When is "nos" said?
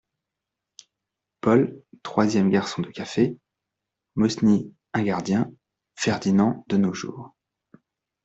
6.77-6.91